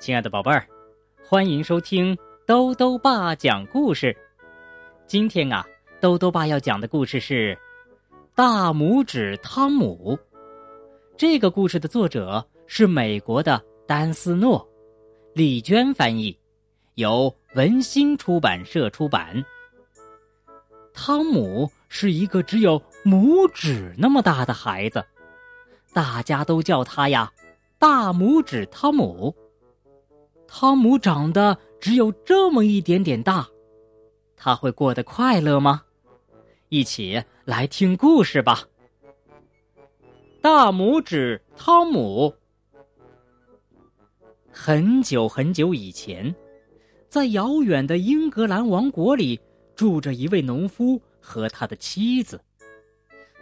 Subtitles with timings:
[0.00, 0.66] 亲爱的宝贝儿，
[1.22, 2.16] 欢迎收听
[2.46, 4.16] 兜兜爸讲故事。
[5.06, 5.62] 今天啊，
[6.00, 7.54] 兜兜爸要讲的故事是
[8.34, 10.18] 《大拇指汤姆》。
[11.18, 14.66] 这个故事的作者是美国的丹斯诺，
[15.34, 16.34] 李娟翻译，
[16.94, 19.44] 由文心出版社出版。
[20.94, 25.04] 汤姆是一个只有拇指那么大的孩子，
[25.92, 27.30] 大家都叫他呀
[27.78, 29.36] “大拇指汤姆”。
[30.52, 33.48] 汤姆长得只有这么一点点大，
[34.36, 35.84] 他会过得快乐吗？
[36.70, 38.64] 一起来听故事吧。
[40.42, 42.34] 大拇指汤姆。
[44.50, 46.34] 很久很久以前，
[47.08, 49.38] 在遥远的英格兰王国里，
[49.76, 52.38] 住着一位农夫和他的妻子。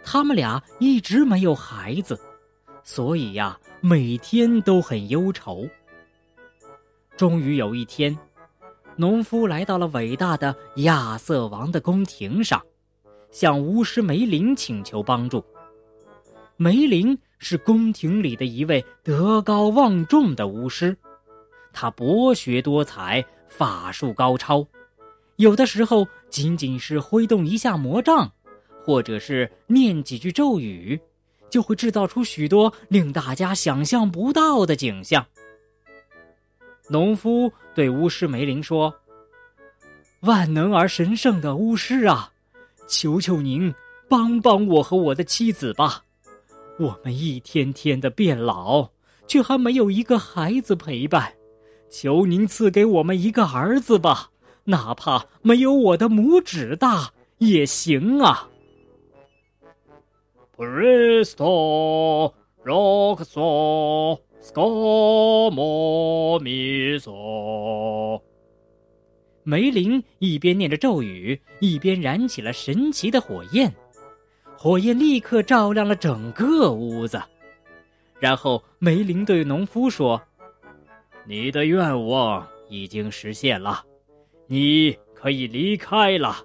[0.03, 2.17] 他们俩一直没有孩子，
[2.83, 5.67] 所以呀，每天都很忧愁。
[7.19, 8.17] 终于有一天，
[8.95, 12.63] 农夫来到了伟大的亚瑟王的宫廷上，
[13.29, 15.43] 向巫师梅林请求帮助。
[16.55, 20.97] 梅林是宫廷里的一位德高望重的巫师，
[21.73, 24.65] 他博学多才，法术高超，
[25.35, 28.31] 有的时候仅仅是挥动一下魔杖，
[28.85, 30.97] 或者是念几句咒语，
[31.49, 35.25] 就会制造出许多令大家想象不到的景象。
[36.89, 38.93] 农夫对巫师梅林说
[40.21, 42.31] ：“万能而神圣的巫师啊，
[42.87, 43.73] 求求您
[44.09, 46.03] 帮帮我和我的妻子吧！
[46.79, 48.89] 我们一天天的变老，
[49.27, 51.31] 却还没有一个孩子陪伴。
[51.91, 54.31] 求您赐给我们一个儿子吧，
[54.63, 58.49] 哪怕没有我的拇指大也行啊
[60.55, 62.33] p r e s t o
[62.65, 64.21] rock so。
[64.41, 68.23] 斯卡莫米索。
[69.43, 73.73] 梅林一边念着咒语，一边燃起了神奇的火焰，
[74.57, 77.21] 火焰立刻照亮了整个屋子。
[78.19, 80.21] 然后梅林对农夫说
[81.27, 83.83] ：“你的愿望已经实现了，
[84.47, 86.37] 你可以离开了。”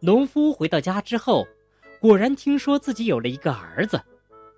[0.00, 1.46] 农夫回到家之后，
[2.00, 4.00] 果然听说自己有了一个儿子，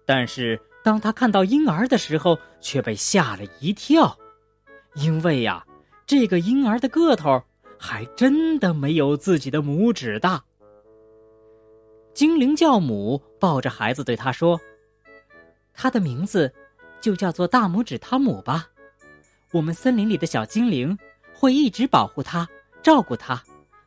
[0.04, 0.60] 但是。
[0.82, 4.16] 当他看到婴儿的时候，却被吓了一跳，
[4.94, 5.66] 因为呀，
[6.06, 7.42] 这个婴儿的个头
[7.78, 10.42] 还真的没有自己的拇指大。
[12.14, 14.58] 精灵教母抱着孩子对他说
[15.74, 16.52] ：“他的名字
[17.00, 18.69] 就叫做大拇指汤姆吧，
[19.52, 20.96] 我们森林里的小精灵
[21.34, 22.48] 会一直保护他、
[22.82, 23.42] 照顾他，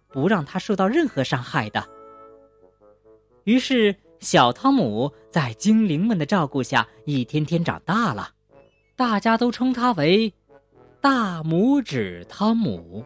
[0.10, 1.84] 不让他受到任何伤害的。”
[3.46, 3.96] 于是。
[4.24, 8.30] 小汤姆在精灵们的照顾下，一天天长大了，
[8.96, 10.34] 大家都称他为
[11.02, 13.04] “大拇指汤姆”。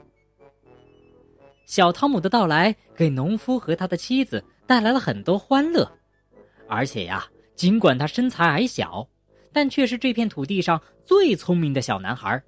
[1.66, 5.91] 小汤姆的到来给农夫和他的妻子带来了很多欢乐，
[6.67, 9.06] 而且呀，尽管他身材矮小，
[9.51, 12.39] 但却是这片土地上最聪明的小男孩。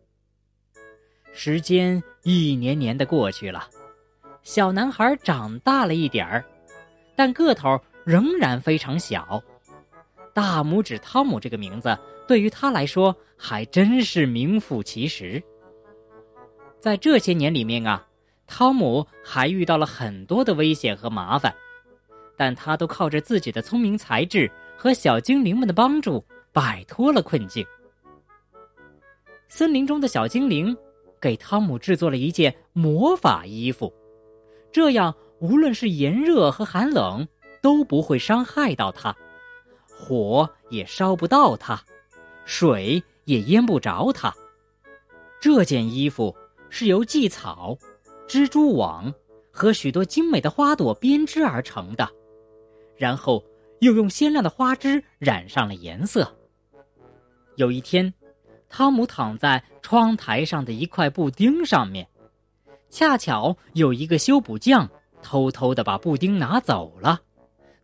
[1.33, 3.67] 时间一年年的过去了，
[4.43, 6.45] 小男孩长大了一点儿，
[7.15, 7.81] 但个头。
[8.09, 9.39] 仍然非常小，
[10.33, 11.95] 大拇指汤姆这个名字
[12.27, 15.39] 对于他来说还真是名副其实。
[16.79, 18.03] 在这些年里面啊，
[18.47, 21.53] 汤姆还遇到了很多的危险和麻烦，
[22.35, 27.63] 但他都靠着自己的聪明才智和小精灵们的帮助摆脱了困境。
[29.47, 30.75] 森林中的小精灵
[31.21, 33.93] 给汤姆制作了一件魔法衣服，
[34.71, 37.27] 这样无论是炎热和寒冷。
[37.61, 39.15] 都不会伤害到它，
[39.87, 41.81] 火也烧不到它，
[42.45, 44.33] 水也淹不着它。
[45.41, 46.35] 这件衣服
[46.69, 47.77] 是由蓟草、
[48.27, 49.13] 蜘蛛网
[49.51, 52.09] 和许多精美的花朵编织而成的，
[52.97, 53.43] 然后
[53.79, 56.35] 又用鲜亮的花枝染上了颜色。
[57.55, 58.13] 有一天，
[58.69, 62.07] 汤姆躺在窗台上的一块布丁上面，
[62.89, 64.89] 恰巧有一个修补匠
[65.21, 67.21] 偷偷的把布丁拿走了。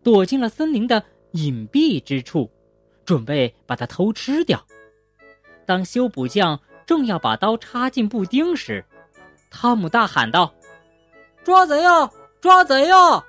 [0.06, 2.52] 躲进了森林的隐蔽之处，
[3.06, 4.64] 准备把它偷吃掉。
[5.66, 8.86] 当修补匠正要把刀插进布丁时，
[9.50, 10.54] 汤姆大喊道
[11.44, 12.08] ：“抓贼呀！
[12.40, 13.26] 抓贼呀！”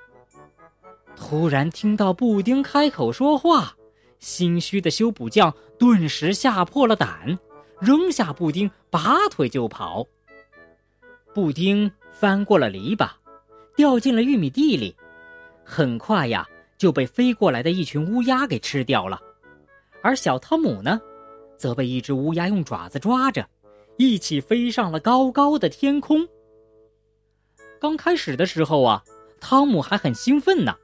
[1.17, 3.75] 突然听到布丁开口说话，
[4.19, 7.39] 心虚的修补匠顿时吓破了胆，
[7.79, 10.05] 扔下布丁，拔腿就跑。
[11.33, 13.09] 布丁翻过了篱笆，
[13.75, 14.95] 掉进了玉米地里。
[15.65, 16.47] 很快呀。
[16.77, 19.19] 就被飞过来的一群乌鸦给吃掉了，
[20.01, 20.99] 而小汤姆呢，
[21.57, 23.47] 则被一只乌鸦用爪子抓着，
[23.97, 26.27] 一起飞上了高高的天空。
[27.79, 29.03] 刚开始的时候啊，
[29.39, 30.75] 汤姆还很兴奋呢，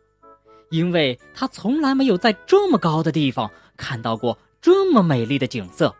[0.70, 5.94] 因为他从来没有在这么高的地方看到过这么美丽的景色。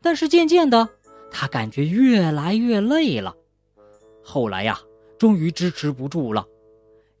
[0.00, 0.88] 但是渐渐的，
[1.30, 3.34] 他感觉越来越累了。
[4.22, 4.80] 后来呀，
[5.18, 6.46] 终于支持不住了，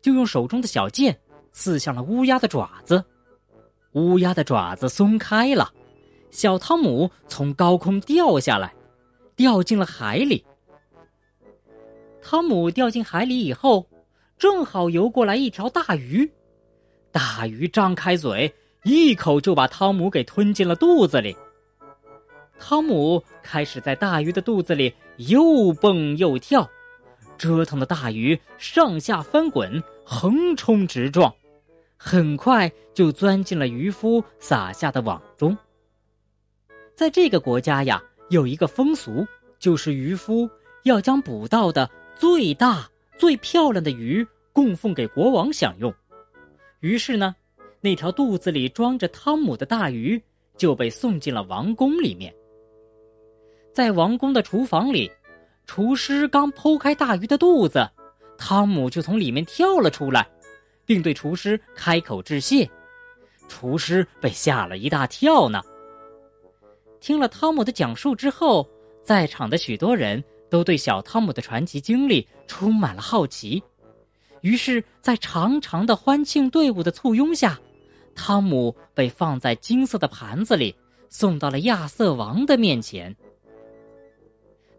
[0.00, 1.18] 就用手中的小剑
[1.52, 3.04] 刺向了乌鸦的爪子。
[3.92, 5.72] 乌鸦的爪子松开了，
[6.30, 8.72] 小汤姆从高空掉下来，
[9.34, 10.44] 掉进了海里。
[12.22, 13.86] 汤姆掉进海里以后，
[14.38, 16.30] 正好游过来一条大鱼，
[17.10, 18.54] 大鱼张开嘴，
[18.84, 21.36] 一口就把汤姆给吞进了肚子里。
[22.58, 26.70] 汤姆开始在大鱼的肚子里又蹦又跳，
[27.38, 31.34] 折腾的大鱼上下翻滚，横冲直撞，
[32.02, 35.54] 很快就钻进了渔夫撒下的网中。
[36.94, 39.26] 在这个国家呀，有一个风俗，
[39.58, 40.48] 就是渔夫
[40.84, 41.88] 要将捕到的。
[42.16, 42.88] 最大、
[43.18, 45.92] 最漂亮的鱼供奉给国王享用，
[46.80, 47.34] 于是呢，
[47.80, 50.22] 那条肚子里装着汤姆的大鱼
[50.56, 52.34] 就被送进了王宫里面。
[53.74, 55.10] 在王宫的厨房里，
[55.66, 57.88] 厨师刚剖开大鱼的肚子，
[58.36, 60.26] 汤姆就从里面跳了出来，
[60.90, 62.68] 并对厨师开口致谢。
[63.46, 65.62] 厨师被吓了一大跳呢。
[66.98, 68.68] 听了汤姆的讲述之后，
[69.04, 70.20] 在场的许多人。
[70.50, 73.62] 都对小汤姆的传奇经历充满了好奇，
[74.40, 77.56] 于是，在长长的欢庆队伍的簇拥下，
[78.16, 80.74] 汤姆被放在金色的盘子里，
[81.08, 83.14] 送到了亚瑟王的面前。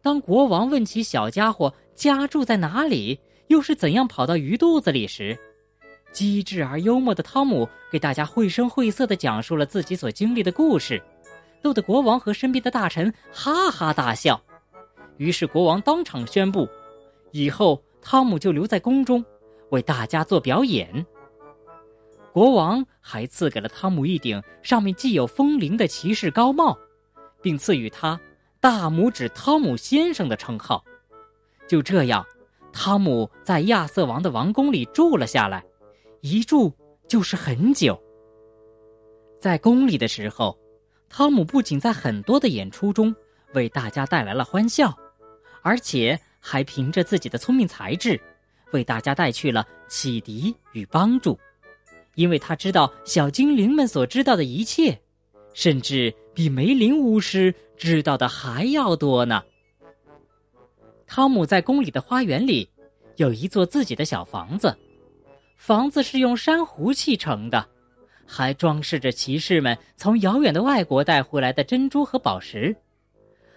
[0.02, 3.18] 当国王问起小家伙家住在哪里，
[3.48, 5.40] 又是怎样跑到鱼肚子里时，
[6.12, 11.02] 机智而幽默的汤姆给大家绘声绘色地讲述了自己所经历的故事，
[11.62, 14.40] 逗得国王和身边的大臣哈哈大笑。
[15.18, 16.68] 于是国王当场宣布，
[17.31, 19.24] 以后汤姆就留在宫中，
[19.69, 21.06] 为大家做表演。
[22.34, 26.78] 国王还赐给了汤姆一顶上面既有风铃的骑士高帽，
[27.42, 28.19] 并赐予他
[28.60, 30.84] “大拇指汤姆先生”的称号。
[31.68, 32.25] 就这样，
[32.72, 35.63] 汤姆在亚瑟王的王宫里住了下来，
[36.21, 36.73] 一住
[37.07, 38.01] 就是很久。
[39.39, 40.57] 在宫里的时候，
[41.09, 43.13] 汤姆不仅在很多的演出中
[43.53, 44.95] 为大家带来了欢笑。
[45.63, 48.19] 而且还凭着自己的聪明才智，
[48.71, 51.39] 为大家带去了启迪与帮助，
[52.15, 55.00] 因为他知道小精灵们所知道的一切，
[55.53, 59.44] 甚至比梅林巫师知道的还要多呢。
[61.06, 62.67] 汤姆在宫里的花园里，
[63.17, 64.75] 有一座自己的小房子，
[65.62, 67.63] 房子是用珊瑚砌成的，
[68.25, 72.75] 还装饰着骑士们从遥远的外国带回来的珍珠和宝石。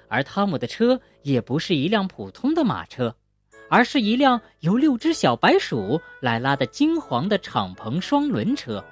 [0.06, 3.16] 而汤姆的车也不是一辆普通的马车，
[3.70, 8.84] 而是一辆由六只小白鼠来拉的金黄的敞篷双轮车。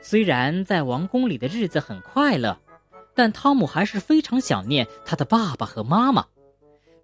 [0.00, 2.58] 虽然在王宫里的日子很快乐，
[3.14, 6.26] 但汤姆还是非常想念他的爸爸和妈妈。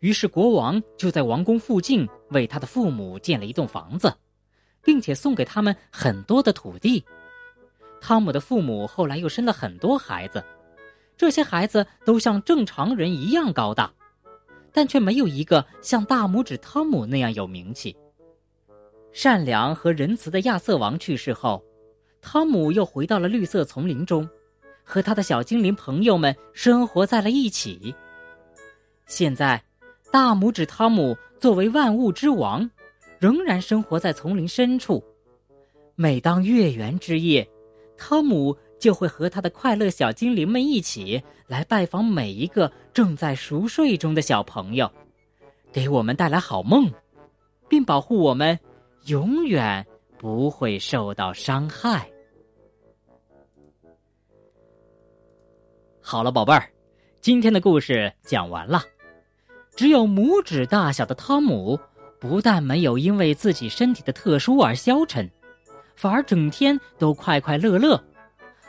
[0.01, 4.13] 于是国王就在王宫附近为他的父母建了一栋房子，
[4.83, 7.05] 并且送给他们很多的土地。
[8.01, 10.43] 汤姆的父母后来又生了很多孩子。
[11.17, 13.93] 这些孩子都像正常人一样高大，
[14.73, 17.97] 但却没有一个像大拇指汤姆那样有名气。
[19.13, 21.61] 善良和仁慈的亚瑟王去世后，
[22.23, 24.29] 汤姆又回到了绿色丛林中，
[24.85, 27.93] 和他的小精灵朋友们生活在了一起。
[29.07, 29.61] 现在，
[30.13, 32.71] 大拇指汤姆作为万物之王，
[33.19, 35.03] 仍然生活在丛林深处。
[35.95, 37.49] 每当月圆之夜，
[37.97, 38.57] 汤姆。
[38.79, 44.89] 就会和他的快乐小精灵们一起来拜访每一个正在熟睡中的小朋友，
[45.73, 46.89] 给我们带来好梦，
[47.69, 48.57] 并保护我们
[49.07, 49.85] 永远
[50.17, 52.09] 不会受到伤害。
[56.01, 56.71] 好了，宝贝儿，
[57.21, 58.81] 今天的故事讲完了。
[59.75, 61.77] 只有拇指大小的汤姆，
[62.19, 65.31] 不但没有因为自己身体的特殊而消沉，
[65.95, 68.03] 反而整天都快快乐乐。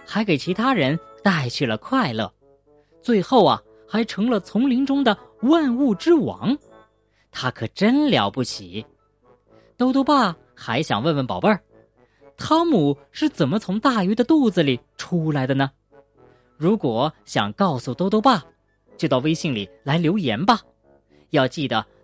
[0.05, 2.31] 还给其他人带去了快乐，
[3.01, 6.57] 最后啊，还成了丛林中的万物之王，
[7.31, 8.85] 他可真了不起。
[9.77, 11.61] 兜兜爸还想问问宝贝儿，
[12.37, 15.71] 汤姆是怎么从大鱼的肚子里出来的呢？
[16.57, 18.43] 如果想告诉兜兜爸，
[18.97, 20.59] 就到微信里来留言吧，
[21.29, 21.85] 要记得